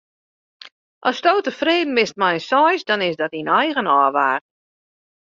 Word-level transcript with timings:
Asto 1.09 1.33
tefreden 1.47 1.93
bist 1.97 2.17
mei 2.21 2.33
in 2.39 2.45
seis, 2.49 2.81
dan 2.87 3.05
is 3.09 3.19
dat 3.21 3.33
dyn 3.35 3.53
eigen 3.59 3.91
ôfwaging. 3.99 4.45